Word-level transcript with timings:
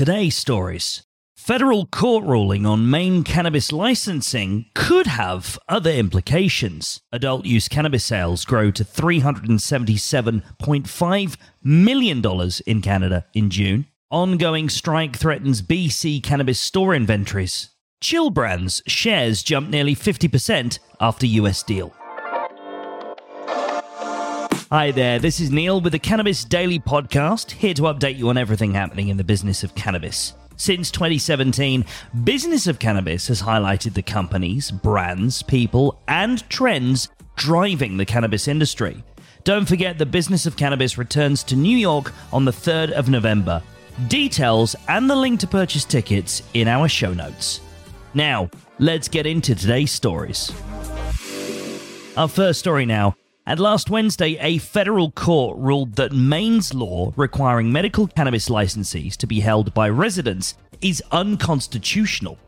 Today's 0.00 0.32
stories. 0.34 1.04
Federal 1.36 1.84
court 1.84 2.24
ruling 2.24 2.64
on 2.64 2.88
Maine 2.88 3.22
cannabis 3.22 3.70
licensing 3.70 4.64
could 4.74 5.06
have 5.06 5.58
other 5.68 5.90
implications. 5.90 7.02
Adult 7.12 7.44
use 7.44 7.68
cannabis 7.68 8.02
sales 8.02 8.46
grow 8.46 8.70
to 8.70 8.82
$377.5 8.82 11.36
million 11.62 12.24
in 12.66 12.80
Canada 12.80 13.26
in 13.34 13.50
June. 13.50 13.84
Ongoing 14.10 14.70
strike 14.70 15.16
threatens 15.16 15.60
BC 15.60 16.22
cannabis 16.22 16.58
store 16.58 16.94
inventories. 16.94 17.68
Chill 18.00 18.30
Brands 18.30 18.80
shares 18.86 19.42
jump 19.42 19.68
nearly 19.68 19.94
50% 19.94 20.78
after 20.98 21.26
US 21.26 21.62
deal. 21.62 21.94
Hi 24.72 24.92
there, 24.92 25.18
this 25.18 25.40
is 25.40 25.50
Neil 25.50 25.80
with 25.80 25.94
the 25.94 25.98
Cannabis 25.98 26.44
Daily 26.44 26.78
Podcast, 26.78 27.50
here 27.50 27.74
to 27.74 27.82
update 27.82 28.16
you 28.16 28.28
on 28.28 28.38
everything 28.38 28.72
happening 28.72 29.08
in 29.08 29.16
the 29.16 29.24
business 29.24 29.64
of 29.64 29.74
cannabis. 29.74 30.34
Since 30.54 30.92
2017, 30.92 31.84
Business 32.22 32.68
of 32.68 32.78
Cannabis 32.78 33.26
has 33.26 33.42
highlighted 33.42 33.94
the 33.94 34.02
companies, 34.02 34.70
brands, 34.70 35.42
people, 35.42 36.00
and 36.06 36.48
trends 36.48 37.08
driving 37.34 37.96
the 37.96 38.04
cannabis 38.04 38.46
industry. 38.46 39.02
Don't 39.42 39.66
forget 39.66 39.98
the 39.98 40.06
Business 40.06 40.46
of 40.46 40.56
Cannabis 40.56 40.96
returns 40.96 41.42
to 41.42 41.56
New 41.56 41.76
York 41.76 42.12
on 42.32 42.44
the 42.44 42.52
3rd 42.52 42.92
of 42.92 43.08
November. 43.08 43.60
Details 44.06 44.76
and 44.86 45.10
the 45.10 45.16
link 45.16 45.40
to 45.40 45.48
purchase 45.48 45.84
tickets 45.84 46.44
in 46.54 46.68
our 46.68 46.86
show 46.86 47.12
notes. 47.12 47.60
Now, 48.14 48.48
let's 48.78 49.08
get 49.08 49.26
into 49.26 49.56
today's 49.56 49.90
stories. 49.90 50.52
Our 52.16 52.28
first 52.28 52.60
story 52.60 52.86
now 52.86 53.16
and 53.50 53.58
last 53.58 53.90
Wednesday, 53.90 54.38
a 54.40 54.58
federal 54.58 55.10
court 55.10 55.58
ruled 55.58 55.96
that 55.96 56.12
Maine's 56.12 56.72
law 56.72 57.12
requiring 57.16 57.72
medical 57.72 58.06
cannabis 58.06 58.48
licensees 58.48 59.16
to 59.16 59.26
be 59.26 59.40
held 59.40 59.74
by 59.74 59.88
residents 59.88 60.54
is 60.80 61.02
unconstitutional. 61.10 62.38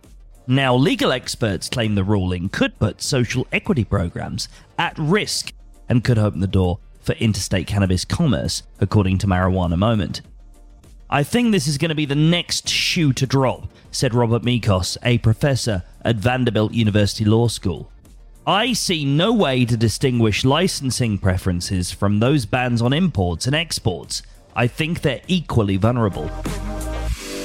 Now, 0.46 0.76
legal 0.76 1.10
experts 1.10 1.68
claim 1.68 1.96
the 1.96 2.04
ruling 2.04 2.50
could 2.50 2.78
put 2.78 3.02
social 3.02 3.48
equity 3.50 3.82
programs 3.82 4.48
at 4.78 4.96
risk 4.96 5.52
and 5.88 6.04
could 6.04 6.20
open 6.20 6.38
the 6.38 6.46
door 6.46 6.78
for 7.00 7.14
interstate 7.14 7.66
cannabis 7.66 8.04
commerce, 8.04 8.62
according 8.78 9.18
to 9.18 9.26
Marijuana 9.26 9.76
Moment. 9.76 10.20
I 11.10 11.24
think 11.24 11.50
this 11.50 11.66
is 11.66 11.78
going 11.78 11.88
to 11.88 11.96
be 11.96 12.06
the 12.06 12.14
next 12.14 12.68
shoe 12.68 13.12
to 13.14 13.26
drop, 13.26 13.66
said 13.90 14.14
Robert 14.14 14.44
Mikos, 14.44 14.96
a 15.02 15.18
professor 15.18 15.82
at 16.04 16.14
Vanderbilt 16.14 16.74
University 16.74 17.24
Law 17.24 17.48
School. 17.48 17.90
I 18.46 18.72
see 18.72 19.04
no 19.04 19.32
way 19.32 19.64
to 19.64 19.76
distinguish 19.76 20.44
licensing 20.44 21.18
preferences 21.18 21.92
from 21.92 22.18
those 22.18 22.44
bans 22.44 22.82
on 22.82 22.92
imports 22.92 23.46
and 23.46 23.54
exports. 23.54 24.22
I 24.56 24.66
think 24.66 25.02
they're 25.02 25.22
equally 25.28 25.76
vulnerable. 25.76 26.28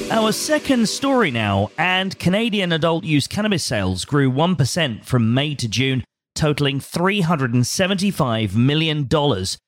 Our 0.10 0.32
second 0.32 0.90
story 0.90 1.30
now, 1.30 1.70
and 1.78 2.18
Canadian 2.18 2.72
adult 2.72 3.04
use 3.04 3.28
cannabis 3.28 3.64
sales 3.64 4.06
grew 4.06 4.32
1% 4.32 5.06
from 5.06 5.36
May 5.36 5.54
to 5.56 5.68
June, 5.68 6.04
totaling 6.34 6.80
$375 6.80 8.56
million, 8.56 9.08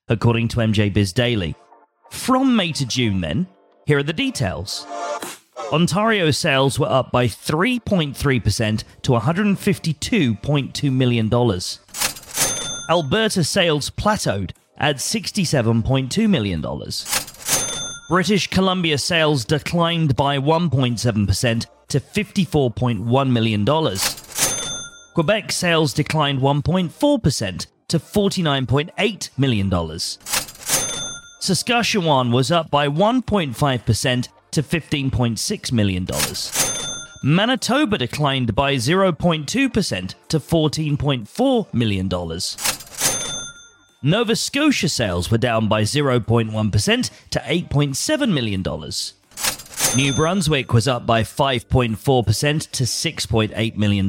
according 0.08 0.48
to 0.48 0.58
MJ 0.58 0.92
Biz 0.92 1.14
Daily. 1.14 1.56
From 2.10 2.56
May 2.56 2.72
to 2.72 2.88
June, 2.88 3.22
then, 3.22 3.46
here 3.86 4.00
are 4.00 4.04
the 4.04 4.14
details. 4.14 4.88
Ontario 5.72 6.32
sales 6.32 6.80
were 6.80 6.90
up 6.90 7.12
by 7.12 7.28
3.3% 7.28 8.84
to 9.04 9.12
$152.2 9.12 10.92
million. 10.92 11.32
Alberta 12.90 13.44
sales 13.44 13.92
plateaued 13.92 14.52
at 14.78 14.96
$67.2 14.96 16.28
million. 16.28 16.66
British 18.10 18.48
Columbia 18.48 18.98
sales 18.98 19.46
declined 19.46 20.16
by 20.16 20.40
1.7% 20.40 21.66
to 21.90 22.00
$54.1 22.00 23.30
million. 23.30 23.66
Quebec 25.14 25.52
sales 25.52 25.94
declined 25.94 26.40
1.4% 26.40 27.68
to 27.90 28.00
$49.8 28.00 29.30
million. 29.38 30.00
Saskatchewan 31.40 32.32
was 32.32 32.52
up 32.52 32.72
by 32.72 32.88
1.5% 32.88 34.28
to 34.52 34.64
$15.6 34.64 35.72
million. 35.72 36.08
Manitoba 37.24 37.98
declined 37.98 38.56
by 38.56 38.76
0.2% 38.76 39.46
to 39.48 40.40
$14.4 40.40 41.74
million. 41.74 42.10
Nova 44.02 44.36
Scotia 44.36 44.88
sales 44.88 45.30
were 45.30 45.38
down 45.38 45.68
by 45.68 45.82
0.1% 45.82 47.10
to 47.32 47.40
$8.7 47.40 48.32
million. 48.32 48.64
New 49.98 50.14
Brunswick 50.14 50.72
was 50.72 50.88
up 50.88 51.06
by 51.06 51.24
5.4% 51.24 52.72
to 52.72 52.84
$6.8 52.84 53.76
million. 53.76 54.08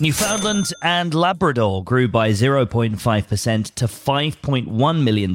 Newfoundland 0.00 0.72
and 0.80 1.12
Labrador 1.12 1.84
grew 1.84 2.08
by 2.08 2.30
0.5% 2.30 3.74
to 3.74 3.84
$5.1 3.84 5.02
million. 5.02 5.34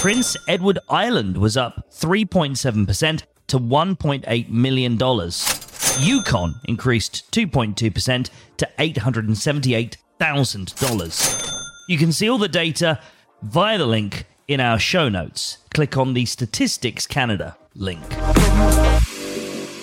Prince 0.00 0.36
Edward 0.48 0.80
Island 0.88 1.36
was 1.36 1.56
up 1.58 1.90
3.7% 1.90 3.22
to 3.48 3.58
$1.8 3.58 4.48
million. 4.48 4.98
Yukon 5.98 6.54
increased 6.64 7.30
2.2% 7.32 8.30
to 8.56 8.68
$878,000. 8.78 11.52
You 11.86 11.98
can 11.98 12.12
see 12.12 12.30
all 12.30 12.38
the 12.38 12.48
data 12.48 12.98
via 13.42 13.76
the 13.76 13.84
link 13.84 14.24
in 14.48 14.58
our 14.58 14.78
show 14.78 15.10
notes. 15.10 15.58
Click 15.74 15.98
on 15.98 16.14
the 16.14 16.24
Statistics 16.24 17.06
Canada 17.06 17.58
link. 17.74 18.00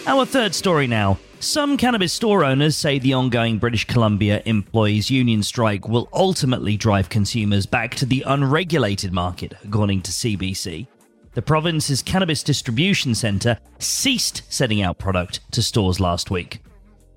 Our 0.08 0.26
third 0.26 0.56
story 0.56 0.88
now 0.88 1.20
some 1.40 1.78
cannabis 1.78 2.14
store 2.14 2.44
owners 2.44 2.76
say 2.76 3.00
the 3.00 3.14
ongoing 3.14 3.60
British 3.60 3.86
Columbia 3.86 4.42
Employees 4.46 5.12
Union 5.12 5.44
strike 5.44 5.88
will 5.88 6.10
ultimately 6.12 6.78
drive 6.78 7.10
consumers 7.10 7.66
back 7.66 7.94
to 7.96 8.06
the 8.06 8.24
unregulated 8.26 9.14
market, 9.14 9.54
according 9.64 10.02
to 10.02 10.12
CBC. 10.12 10.88
The 11.34 11.42
province's 11.42 12.02
cannabis 12.02 12.42
distribution 12.42 13.14
centre 13.14 13.60
ceased 13.78 14.42
sending 14.50 14.82
out 14.82 14.98
product 14.98 15.40
to 15.52 15.62
stores 15.62 16.00
last 16.00 16.32
week. 16.32 16.62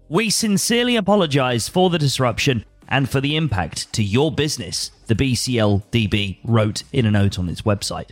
We 0.09 0.29
sincerely 0.29 0.97
apologise 0.97 1.69
for 1.69 1.89
the 1.89 1.99
disruption 1.99 2.65
and 2.89 3.09
for 3.09 3.21
the 3.21 3.37
impact 3.37 3.93
to 3.95 4.03
your 4.03 4.31
business, 4.31 4.91
the 5.07 5.15
BCLDB 5.15 6.39
wrote 6.45 6.83
in 6.93 7.07
a 7.07 7.11
note 7.11 7.39
on 7.39 7.49
its 7.49 7.63
website. 7.63 8.11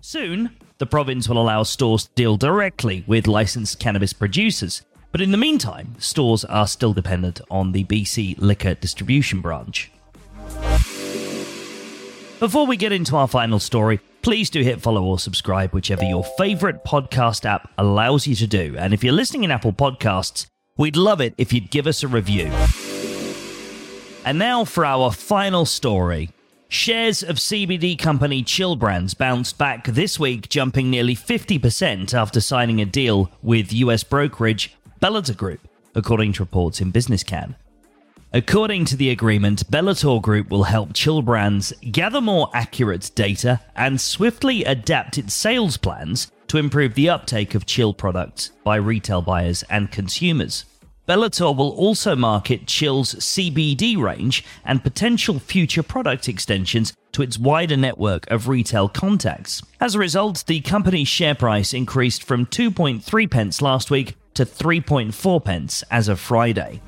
Soon, 0.00 0.50
the 0.78 0.86
province 0.86 1.28
will 1.28 1.40
allow 1.40 1.62
stores 1.62 2.04
to 2.04 2.10
deal 2.14 2.36
directly 2.36 3.04
with 3.06 3.26
licensed 3.26 3.80
cannabis 3.80 4.12
producers 4.12 4.82
but 5.14 5.20
in 5.20 5.30
the 5.30 5.38
meantime, 5.38 5.94
stores 6.00 6.44
are 6.46 6.66
still 6.66 6.92
dependent 6.92 7.40
on 7.48 7.70
the 7.70 7.84
BC 7.84 8.34
Liquor 8.40 8.74
Distribution 8.74 9.40
Branch. 9.40 9.88
Before 12.40 12.66
we 12.66 12.76
get 12.76 12.90
into 12.90 13.14
our 13.14 13.28
final 13.28 13.60
story, 13.60 14.00
please 14.22 14.50
do 14.50 14.60
hit 14.62 14.82
follow 14.82 15.04
or 15.04 15.20
subscribe, 15.20 15.70
whichever 15.70 16.02
your 16.02 16.24
favorite 16.36 16.84
podcast 16.84 17.44
app 17.44 17.70
allows 17.78 18.26
you 18.26 18.34
to 18.34 18.48
do. 18.48 18.74
And 18.76 18.92
if 18.92 19.04
you're 19.04 19.12
listening 19.12 19.44
in 19.44 19.52
Apple 19.52 19.72
Podcasts, 19.72 20.46
we'd 20.76 20.96
love 20.96 21.20
it 21.20 21.34
if 21.38 21.52
you'd 21.52 21.70
give 21.70 21.86
us 21.86 22.02
a 22.02 22.08
review. 22.08 22.46
And 24.24 24.36
now 24.36 24.64
for 24.64 24.84
our 24.84 25.12
final 25.12 25.64
story. 25.64 26.30
Shares 26.66 27.22
of 27.22 27.36
CBD 27.36 27.96
company 27.96 28.42
Chill 28.42 28.74
Brands 28.74 29.14
bounced 29.14 29.58
back 29.58 29.86
this 29.86 30.18
week, 30.18 30.48
jumping 30.48 30.90
nearly 30.90 31.14
50% 31.14 32.12
after 32.12 32.40
signing 32.40 32.80
a 32.80 32.84
deal 32.84 33.30
with 33.42 33.72
US 33.72 34.02
brokerage 34.02 34.74
Bellator 35.04 35.36
Group, 35.36 35.60
according 35.94 36.32
to 36.32 36.42
reports 36.42 36.80
in 36.80 36.90
BusinessCann. 36.90 37.56
According 38.32 38.86
to 38.86 38.96
the 38.96 39.10
agreement, 39.10 39.70
Bellator 39.70 40.22
Group 40.22 40.48
will 40.48 40.62
help 40.62 40.94
Chill 40.94 41.20
Brands 41.20 41.74
gather 41.90 42.22
more 42.22 42.48
accurate 42.54 43.10
data 43.14 43.60
and 43.76 44.00
swiftly 44.00 44.64
adapt 44.64 45.18
its 45.18 45.34
sales 45.34 45.76
plans 45.76 46.32
to 46.46 46.56
improve 46.56 46.94
the 46.94 47.10
uptake 47.10 47.54
of 47.54 47.66
Chill 47.66 47.92
products 47.92 48.52
by 48.64 48.76
retail 48.76 49.20
buyers 49.20 49.62
and 49.64 49.92
consumers. 49.92 50.64
Bellator 51.06 51.54
will 51.54 51.72
also 51.72 52.16
market 52.16 52.66
Chill's 52.66 53.14
CBD 53.16 53.98
range 53.98 54.42
and 54.64 54.82
potential 54.82 55.38
future 55.38 55.82
product 55.82 56.30
extensions 56.30 56.94
to 57.12 57.20
its 57.20 57.38
wider 57.38 57.76
network 57.76 58.26
of 58.30 58.48
retail 58.48 58.88
contacts. 58.88 59.60
As 59.82 59.94
a 59.94 59.98
result, 59.98 60.44
the 60.46 60.62
company's 60.62 61.08
share 61.08 61.34
price 61.34 61.74
increased 61.74 62.24
from 62.24 62.46
2.3 62.46 63.30
pence 63.30 63.60
last 63.60 63.90
week 63.90 64.16
to 64.34 64.44
3.4 64.44 65.44
pence 65.44 65.82
as 65.90 66.08
of 66.08 66.20
Friday. 66.20 66.80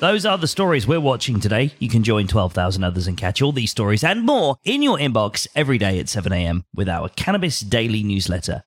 Those 0.00 0.24
are 0.24 0.38
the 0.38 0.48
stories 0.48 0.86
we're 0.86 0.98
watching 0.98 1.40
today. 1.40 1.72
You 1.78 1.90
can 1.90 2.02
join 2.02 2.26
12,000 2.26 2.82
others 2.82 3.06
and 3.06 3.18
catch 3.18 3.42
all 3.42 3.52
these 3.52 3.70
stories 3.70 4.02
and 4.02 4.24
more 4.24 4.56
in 4.64 4.82
your 4.82 4.96
inbox 4.96 5.46
every 5.54 5.76
day 5.76 5.98
at 5.98 6.06
7am 6.06 6.64
with 6.74 6.88
our 6.88 7.10
Cannabis 7.10 7.60
Daily 7.60 8.02
newsletter. 8.02 8.62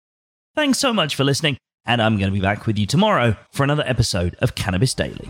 Thanks 0.56 0.78
so 0.78 0.94
much 0.94 1.16
for 1.16 1.24
listening, 1.24 1.58
and 1.86 2.04
I'm 2.04 2.18
going 2.18 2.30
to 2.30 2.36
be 2.36 2.40
back 2.40 2.68
with 2.68 2.78
you 2.78 2.86
tomorrow 2.86 3.36
for 3.52 3.64
another 3.64 3.84
episode 3.88 4.36
of 4.42 4.54
Cannabis 4.54 4.94
Daily. 4.94 5.28